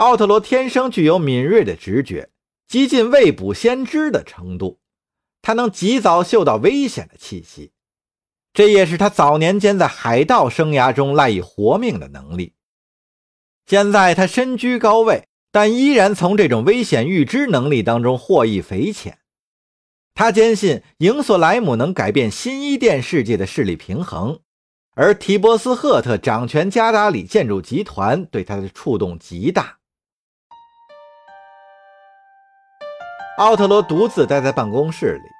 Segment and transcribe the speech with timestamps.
[0.00, 2.30] 奥特罗天生具有敏锐的直觉，
[2.66, 4.80] 几近未卜先知的程度。
[5.42, 7.72] 他能及早嗅到危险的气息，
[8.54, 12.54] 这也是他早年间在海盗生涯中赖以活命的能力。
[13.66, 19.18] 现在他身居高位，但依然从这种危险预知能力当中获益匪浅。
[20.14, 24.40] 他坚信赢索莱姆能改变新伊甸世界的势力平衡，
[24.94, 29.79] 而提波斯赫特掌权加达里建筑集团对他的触动极大。
[33.40, 35.30] 奥特罗独自待在办公室里，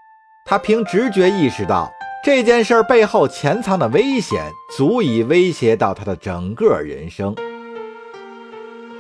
[0.47, 1.93] 他凭直觉意识到
[2.25, 7.37] 这件事背后潜藏的危险足以威胁到他的整个人生。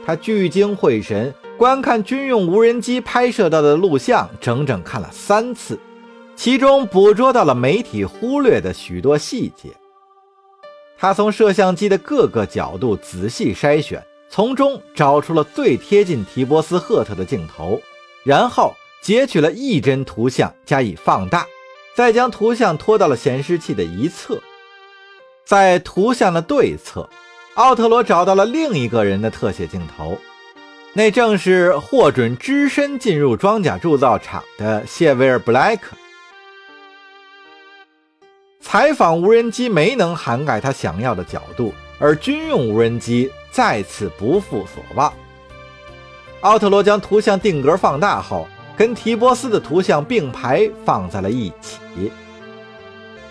[0.04, 5.80] 他聚精会神观看军用无人机拍摄到的录像，整整看了三次，
[6.36, 9.70] 其中捕捉到了媒体忽略的许多细节。
[10.98, 17.80] 他从摄像机的各个角度仔细筛选，从中找出了最贴近提波斯赫特的镜头，
[18.24, 18.74] 然后。
[19.02, 21.46] 截取了一帧图像，加以放大，
[21.94, 24.40] 再将图像拖到了显示器的一侧。
[25.46, 27.08] 在图像的对侧，
[27.54, 30.18] 奥特罗找到了另一个人的特写镜头，
[30.92, 35.96] 那正是获准只身进入装甲铸造厂的谢维尔·布莱克。
[38.60, 45.12] 采访无人机没能涵盖他想要的角度，而军用无人机再次不负所望。
[46.42, 48.46] 奥特罗将图像定格放大后。
[48.80, 51.78] 跟提波斯的图像并排放在了一起。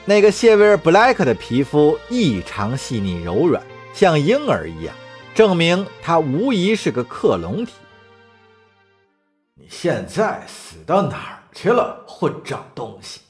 [0.05, 4.95] 那个谢维尔·布莱克的皮肤异常细腻柔软，像婴儿一样，
[5.33, 7.73] 证明他无疑是个克隆体。
[9.55, 13.21] 你现在死到哪儿去了，混账东西！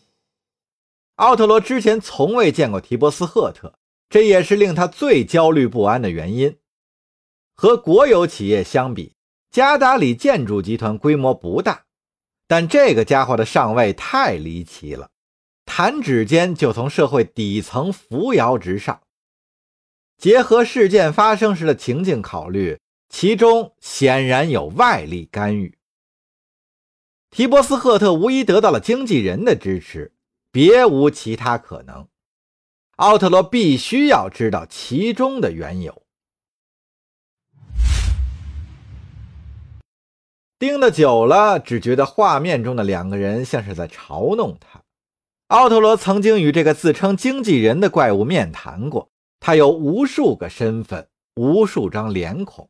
[1.16, 3.76] 奥特罗之前从未见过提波斯赫特，
[4.10, 6.58] 这也是令他最焦虑不安的原因。
[7.56, 9.14] 和国有企业相比，
[9.50, 11.86] 加达里建筑集团规模不大。
[12.50, 15.12] 但这个家伙的上位太离奇了，
[15.66, 19.04] 弹指间就从社会底层扶摇直上。
[20.18, 25.78] 结合事件发生时的情境考虑，其中显然有外力干预。
[27.30, 30.12] 提波斯赫特无疑得到了经纪人的支持，
[30.52, 32.08] 别无其他可能。
[32.96, 36.02] 奥特罗必须要知道其中的缘由。
[40.60, 44.82] 盯得久了，只觉得画面中的两个人像是在嘲弄他。
[45.48, 49.10] 奥特罗曾经与这个自称经纪人的怪物面谈过，
[49.40, 52.70] 他有无数个身份，无数张脸孔。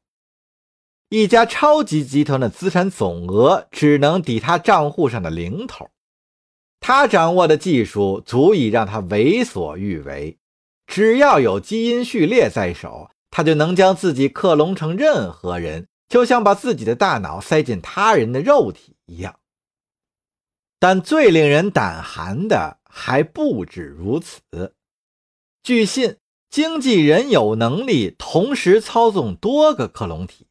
[1.09, 5.89] 一家超级集团的资产总额只能抵他账户上的零头。
[6.79, 10.37] 他掌握的技术足以让他为所欲为，
[10.85, 15.88] 只要有基因序列在手，他就能将自己克隆成任何人。
[16.09, 19.39] 就像把自己的大脑塞进他人的肉体一样，
[20.79, 24.41] 但最令人胆寒的还不止如此。
[25.61, 26.17] 据信，
[26.49, 30.47] 经纪人有能力同时操纵多个克隆体。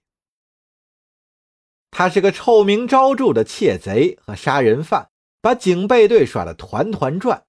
[1.91, 7.45] 他是个臭名昭著的窃贼和杀人犯，把警备队耍得团团转，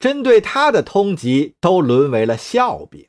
[0.00, 3.08] 针对他的通缉都沦为了笑柄。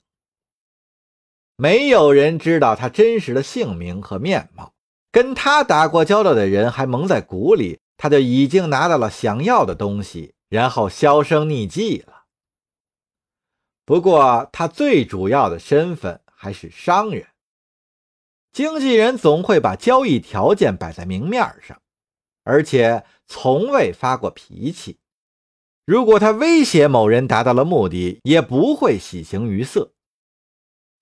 [1.55, 4.73] 没有人知道他真实的姓名和面貌，
[5.11, 12.23] 跟他打过交道的人还蒙在鼓里，他就已经拿到了想要的东西，然后销声匿迹了。
[13.85, 17.27] 不过，他最主要的身份还是商人。
[18.51, 21.81] 经纪人总会把交易条件摆在明面上，
[22.43, 24.97] 而且从未发过脾气。
[25.85, 29.91] 如果他威胁某人达到了目的，也不会喜形于色。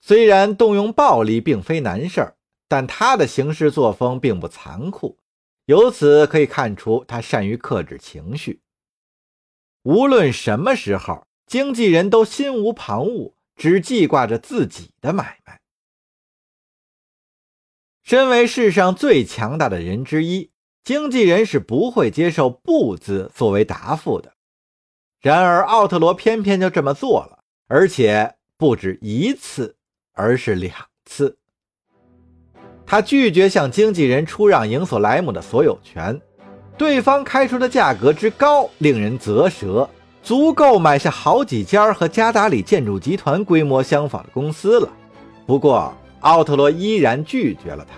[0.02, 2.36] 虽然动用暴力并非难事儿，
[2.68, 5.20] 但他的行事作风并不残酷，
[5.66, 8.62] 由此可以看出他善于克制情绪。
[9.84, 15.60] 无论什么时候，经纪人都心无旁骛，只记挂着自己的买卖。
[18.02, 20.52] 身为世上最强大的人之一，
[20.84, 24.34] 经纪人是不会接受“不”字作为答复的。
[25.20, 29.78] 然而，奥特罗偏偏就这么做了，而且不止一次。
[30.13, 30.73] 而是两
[31.05, 31.37] 次，
[32.85, 36.19] 他拒绝向经纪人出让赢索莱姆的所有权，
[36.78, 39.90] 对方开出的价格之高，令人啧舌，
[40.22, 44.90] 足够买下好几家和加达里建筑集团规模相仿的公司了。
[45.46, 47.96] 不过，奥特罗依然拒绝了他。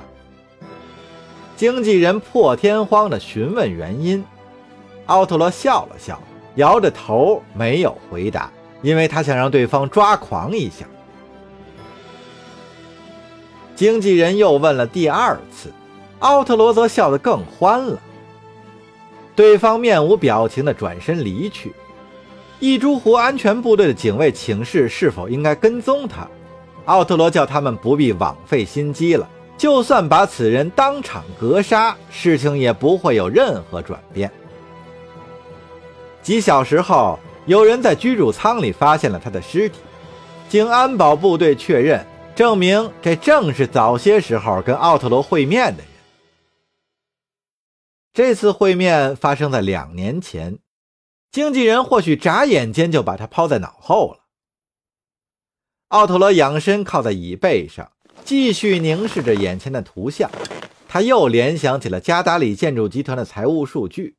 [1.56, 4.24] 经纪人破天荒地询问原因，
[5.07, 6.21] 奥特罗笑了笑，
[6.56, 8.51] 摇着头没有回答，
[8.81, 10.86] 因为他想让对方抓狂一下。
[13.75, 15.72] 经纪人又问了第二次，
[16.20, 18.00] 奥特罗则笑得更欢了。
[19.36, 21.74] 对方面无表情地转身离去。
[22.60, 26.28] 一株湖安全部队的警卫请示是否应该跟踪他，
[26.86, 29.28] 奥特罗叫他们不必枉费心机了。
[29.58, 34.31] 就算把此人当场格杀，事情也不会有任何转变。
[36.22, 39.80] 几小时后，有人在居住舱里发现了他的尸体，
[40.48, 42.06] 经安保部队确认，
[42.36, 45.92] 证明这正是早些时候跟奥特罗会面的人。
[48.14, 50.60] 这次会面发生在两年前，
[51.32, 54.26] 经纪人或许眨眼间就把他抛在脑后了。
[55.90, 57.92] 奥特罗仰身靠在椅背上。
[58.26, 60.32] 继续凝视着眼前的图像，
[60.88, 64.16] 他又联想起了加达里建筑集团的财务数据。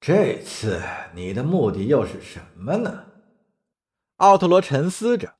[0.00, 0.80] 这次
[1.14, 3.04] 你的目的又是什么呢？
[4.16, 5.34] 奥特罗沉思着。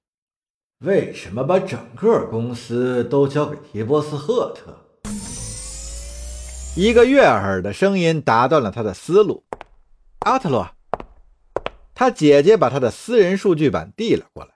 [0.84, 4.76] 为什么把整个公司都交给提波斯赫特？
[6.74, 9.44] 一个悦耳的声音打断了他的思路。
[10.26, 10.68] 奥特罗，
[11.94, 14.54] 他姐姐把他的私人数据板递了过来。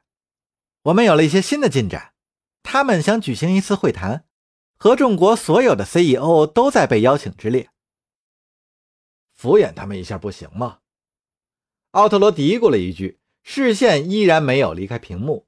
[0.83, 2.13] 我们有了一些新的进展。
[2.65, 4.25] 他们想举行一次会谈，
[4.77, 7.71] 合众国所有的 CEO 都在被邀请之列。
[9.33, 10.79] 敷衍他们一下不行吗？
[11.93, 15.46] 奥特罗嘀咕了一句，视线依然没有离开屏幕。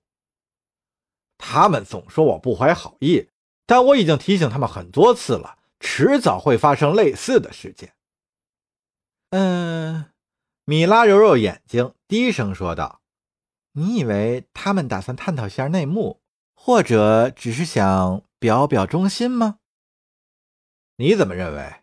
[1.38, 3.31] 他们总说我不怀好意，
[3.64, 7.94] 但我已经提醒他们很多次了，迟早会发生类似的事件。
[9.31, 10.06] 嗯，
[10.64, 13.00] 米拉揉揉眼睛，低声说道
[13.73, 16.20] ：“你以为他们打算探讨下内幕？”
[16.61, 19.58] 或者只是想表表忠心吗？
[20.96, 21.76] 你怎么认为？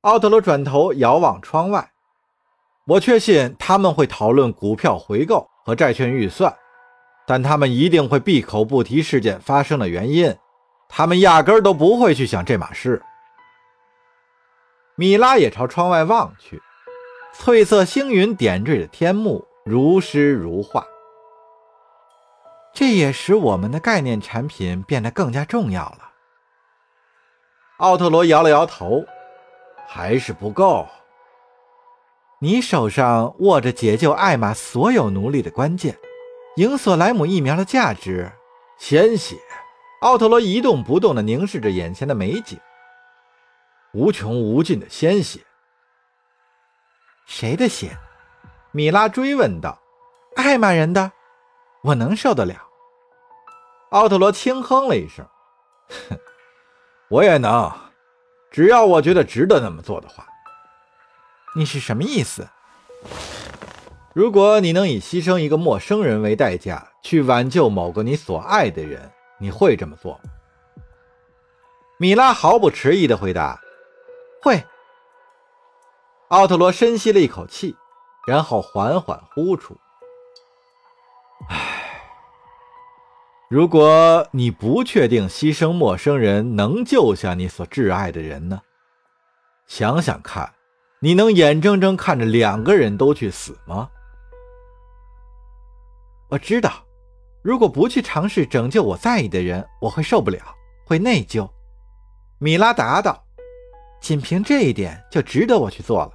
[0.00, 1.92] 奥特罗转头遥望窗外。
[2.86, 6.56] 我确信他们会讨论股票回购和债券预算，
[7.26, 10.36] 但他们一定会闭口不提事件发生的原因。
[10.88, 13.02] 他们压根都不会去想这码事。
[14.94, 16.62] 米拉也朝窗外望去，
[17.34, 20.86] 翠色星云点缀着天幕，如诗如画。
[22.72, 26.12] 这也使我们的概念产品变得更加重要了。
[27.78, 29.04] 奥特罗摇了摇头，
[29.86, 30.86] 还是不够。
[32.38, 35.98] 你手上握着解救艾玛所有奴隶的关键，
[36.56, 38.32] 赢索莱姆疫苗的价值，
[38.78, 39.36] 鲜血。
[40.00, 42.58] 奥特罗一动不动地凝视着眼前的美景，
[43.92, 45.40] 无穷无尽的鲜血。
[47.26, 47.98] 谁的血？
[48.72, 49.78] 米拉追问道。
[50.34, 51.12] 艾玛人的，
[51.82, 52.54] 我能受得了。
[53.90, 55.26] 奥特罗轻哼了一声
[56.08, 56.18] ：“哼，
[57.08, 57.70] 我也能，
[58.50, 60.26] 只要我觉得值得那么做的话。
[61.54, 62.46] 你是什么意思？
[64.16, 70.20] 如果你能以牺牲一个陌生人为代价去挽救某个你所爱的人，你会这么做吗？”
[72.00, 73.60] 米拉毫不迟疑地回答
[74.40, 74.64] ：“会。”
[76.28, 77.76] 奥特罗深吸了一口气，
[78.26, 79.76] 然后缓缓呼出
[81.50, 82.00] ：“唉。”
[83.50, 88.62] 如果你不确定牺牲陌生人能救下你所挚爱的人呢？
[89.66, 90.54] 想想看，
[91.00, 93.90] 你能眼睁睁看着两个人都去死吗？
[96.28, 96.72] 我知道，
[97.42, 100.38] 如果不去尝试拯救我在意的人，我会受不了，
[100.84, 101.48] 会内疚。
[102.38, 103.24] 米拉答道
[104.00, 106.12] ：“仅凭这一点就值得我去做了。”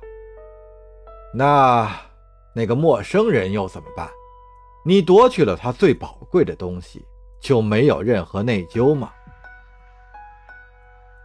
[1.33, 1.89] 那
[2.53, 4.09] 那个陌生人又怎么办？
[4.83, 7.05] 你夺去了他最宝贵的东西。
[7.41, 9.11] 就没有任何内疚吗？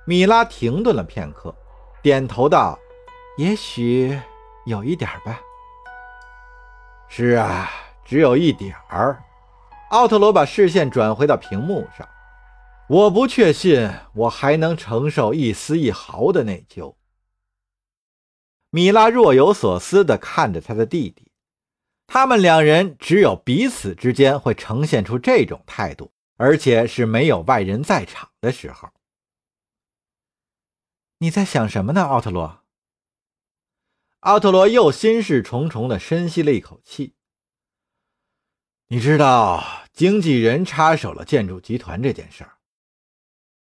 [0.06, 1.54] 米拉停顿了片刻，
[2.00, 2.78] 点头道
[3.36, 4.18] ：“也许
[4.64, 5.38] 有一点吧。”
[7.06, 7.70] 是啊，
[8.06, 9.22] 只有一点儿。
[9.90, 12.08] 奥特罗把视线转回到屏幕上。
[12.88, 16.94] 我不确信我还能承受一丝一毫的内疚。
[18.70, 21.32] 米拉若有所思地看着他的弟弟。
[22.06, 28.90] 他们两人只有彼此之间会呈现出这种态度，而且是没有外人在场的时候。
[31.18, 32.62] 你在想什么呢，奥特罗？
[34.20, 37.15] 奥特罗又心事重重地深吸了一口气。
[38.88, 42.52] 你知道经纪人插手了建筑集团这件事儿。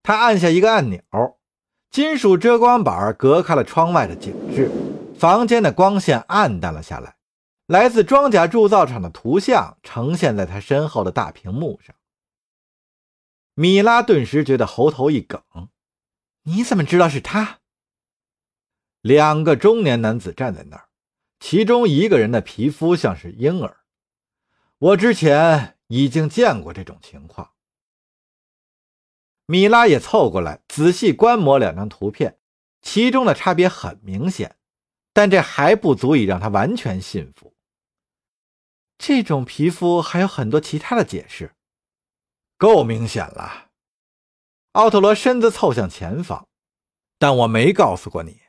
[0.03, 1.00] 他按下一个按钮，
[1.91, 4.71] 金属遮光板隔开了窗外的景致，
[5.19, 7.17] 房间的光线暗淡了下来。
[7.67, 11.97] 来自装甲铸造厂的图像呈现在他身后的大屏幕上。
[13.55, 15.43] 米拉顿时觉得喉头一梗
[16.45, 17.61] ：“你怎么知道是他？”
[19.00, 20.88] 两个中年男子站在那儿，
[21.41, 23.79] 其中一个人的皮肤像是婴儿。
[24.78, 27.52] 我之前已经见过这种情况。
[29.47, 32.38] 米拉也凑过来仔细观摩两张图片，
[32.80, 34.56] 其中的差别很明显，
[35.12, 37.54] 但这还不足以让他完全信服。
[38.99, 41.54] 这种皮肤还有很多其他的解释，
[42.56, 43.70] 够明显了。
[44.73, 46.47] 奥特罗身子凑向前方，
[47.18, 48.42] 但我没告诉过你，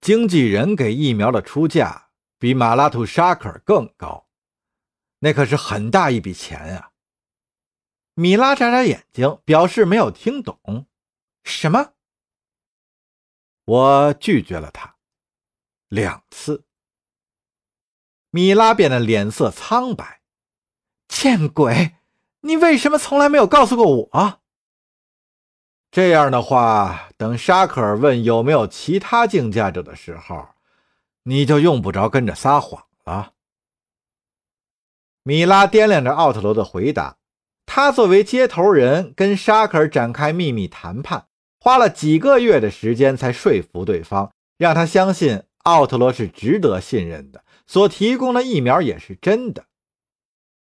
[0.00, 4.28] 经纪人给疫苗的出价比马拉图沙克尔更高，
[5.24, 6.90] 那可是很大一笔钱啊。
[8.14, 10.86] 米拉眨眨眼睛，表示没有听懂。
[11.44, 11.92] 什么？
[13.64, 14.96] 我拒绝了他
[15.88, 16.64] 两次。
[18.30, 20.22] 米拉变得脸色苍白。
[21.06, 21.96] 见鬼！
[22.40, 24.40] 你为什么从来没有告诉过我？
[25.92, 30.48] 这样的话，等沙克尔问有没有其他竞价者的时候，
[31.22, 33.31] 你就用不着跟着撒谎了。
[35.22, 37.16] 米拉掂量着奥特罗的回答。
[37.64, 41.26] 他作为接头人，跟沙克尔展开秘密谈判，
[41.60, 49.64] 花了几个月的时间才说服对方，让他相信奥特罗是值得信任的，所提供的疫苗也是真的。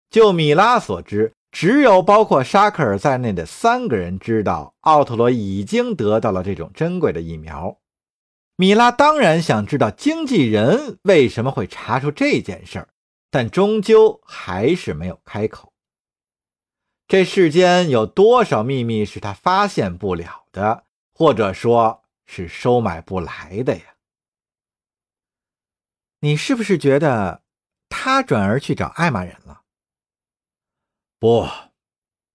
[0.10, 7.79] 就米拉所知，只有包括沙克尔在内的三个人知道奥特罗已经得到了这种珍贵的疫苗。
[8.55, 12.88] 米拉当然想知道经纪人为什么会查出这件事儿，
[13.34, 15.74] 但终究还是没有开口。
[17.08, 20.86] 这世间有多少秘密是他发现不了的，
[21.16, 23.96] 或者说是收买不来的呀？
[26.20, 27.42] 你是不是觉得
[27.90, 29.63] 他转而去找艾玛人了？
[31.18, 31.48] 不，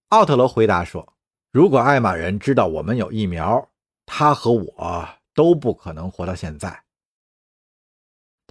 [0.09, 1.15] 奥特罗回答说
[1.49, 3.71] ：“如果艾玛人知道我们有疫苗，
[4.05, 6.83] 他和我都不可能活到现在。”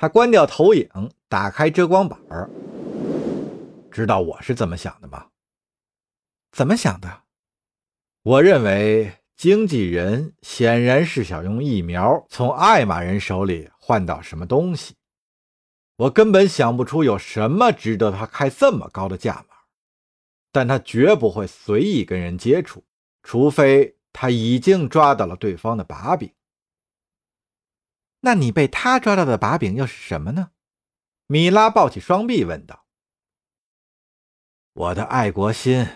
[0.00, 0.88] 他关掉投影，
[1.28, 2.16] 打开遮光板
[3.90, 5.26] 知道我是怎么想的吗？
[6.52, 7.22] 怎么想的？
[8.22, 14.94] 我认为经纪人显然是想用疫苗从艾玛人手里换到什么东西。
[15.96, 19.56] 我根本想不出有什么值得他开这么高的价码，
[20.52, 22.84] 但他绝不会随意跟人接触，
[23.24, 26.30] 除非他已经抓到了对方的把柄。
[28.28, 30.50] 那你被他抓到的把柄又是什么呢？
[31.28, 32.84] 米拉抱起双臂问道
[34.74, 35.88] ：“我的爱国心。”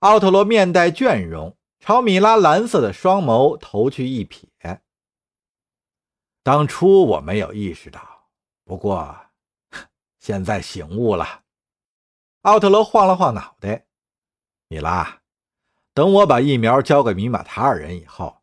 [0.00, 4.80] 奥特罗面带倦容，朝米拉蓝色的双眸投去一瞥。
[6.42, 8.28] 当初我没有意识到，
[8.64, 9.16] 不过
[10.18, 11.44] 现在醒悟了。
[12.40, 13.86] 奥特罗晃了晃脑袋。
[14.66, 15.20] 米拉，
[15.94, 18.42] 等我把疫苗交给米马塔尔人以后，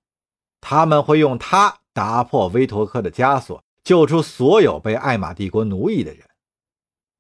[0.62, 6.28] 他们会用它打破威托克的枷锁，救出所有被艾玛帝国奴役的人。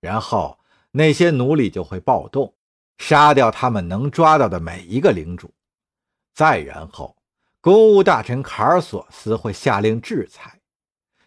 [0.01, 0.59] 然后
[0.91, 2.53] 那些奴隶就会暴动。
[2.97, 5.53] 杀掉他们能抓到的每一个领主，
[6.33, 7.17] 再然后，
[7.59, 10.61] 公务大臣卡尔索斯会下令制裁，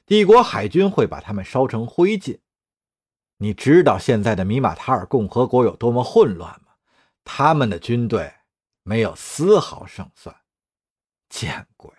[0.07, 2.39] 帝国海军会把他们烧成灰烬。
[3.37, 6.73] 你知道现在的米马塔尔共和国有多么混乱吗？
[7.23, 8.33] 他们的军队
[8.83, 10.35] 没有丝毫胜算。
[11.29, 11.93] 见鬼！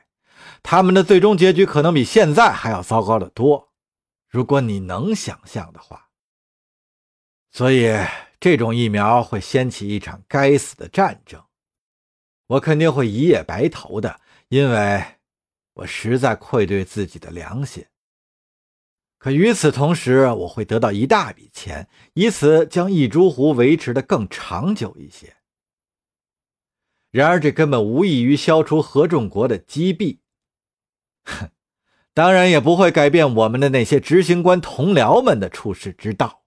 [0.63, 3.69] 他们的最终结局可能比现在还要糟糕得多，
[4.27, 6.09] 如果你能想象的话。
[7.51, 7.95] 所以。
[8.41, 11.43] 这种疫苗会掀起一场该死的战争，
[12.47, 15.03] 我肯定会一夜白头的，因为
[15.73, 17.85] 我实在愧对自己的良心。
[19.17, 25.35] 可与此同时，我会得到一大笔钱，以此将一株湖维持的更长久一些。
[27.11, 30.21] 然而，这根本无异于消除合众国的积弊。
[31.25, 31.49] 哼，
[32.13, 36.43] 当然也不会改变我们的那些执行官同僚们的处世之道。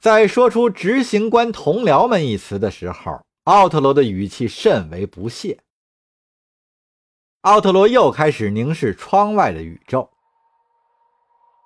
[0.00, 5.60] 在说出“执行官同僚们”一词的时候，奥特罗的语气甚为不屑。
[7.42, 10.10] 奥特罗又开始凝视窗外的宇宙。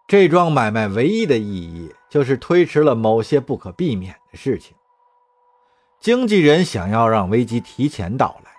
[0.09, 4.77] 这桩买卖唯一的意义就是推迟了某些不可避免的事情。
[6.01, 8.53] 经纪人想要让危机提前到来，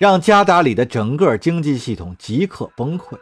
[0.00, 3.18] 让加达里的整个经济系统即刻崩溃，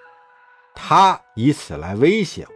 [0.76, 2.52] 他以此来威胁我。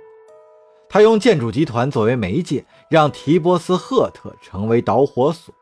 [0.89, 5.53] 他用建筑集团作为媒介，让提波斯赫特成为导火索。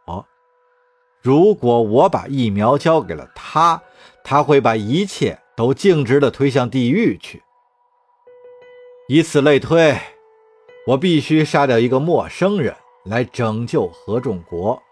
[1.22, 3.80] 如果我把疫苗交给了他，
[4.22, 7.42] 他会把一切都径直地推向地狱去。
[9.08, 9.98] 以此类推，
[10.86, 12.76] 我必须杀掉一个陌生人
[13.06, 14.82] 来拯救合众国。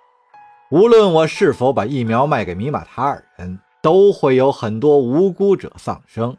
[0.70, 6.36] 无论我是否把疫苗卖给米马塔尔人，都会有很多无辜者丧生。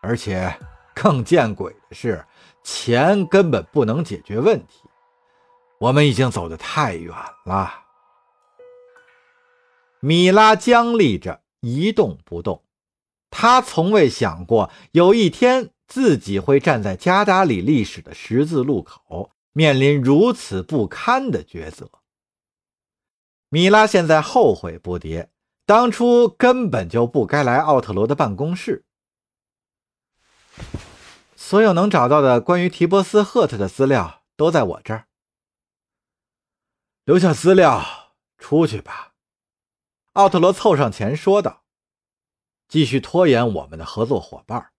[0.00, 0.54] 而且
[0.94, 2.24] 更见鬼的是。
[2.66, 4.88] 钱根本不能解决问题，
[5.78, 7.70] 我们已经走得太远了。
[10.00, 12.62] 米拉僵立着，一动不动。
[13.28, 21.90] 他从未想过有一天自己会站在加达里历史的十字路口，面临如此不堪的抉择。
[23.54, 25.28] 米拉现在后悔不迭，
[25.64, 28.84] 当初根本就不该来奥特罗的办公室。
[31.36, 35.06] 所有能找到的关于提波斯·赫特的资料都在我这儿。
[37.04, 39.12] 留下资料，出去吧。”
[40.14, 41.62] 奥特罗凑上前说道。
[42.66, 44.72] 继续拖延我们的合作伙伴，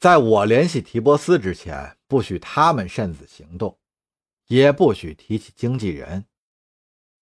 [0.00, 3.78] 在我联系提波斯之前，不许他们擅自行动，
[4.48, 6.24] 也不许提起经纪人。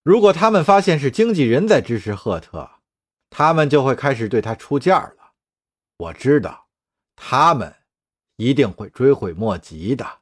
[0.02, 2.70] 如果他们发现是经纪人在支持赫特，
[3.28, 5.32] 他们就会开始对他出价了。
[5.98, 6.68] 我知道，
[7.16, 7.74] 他们
[8.36, 10.19] 一定会追悔莫及的。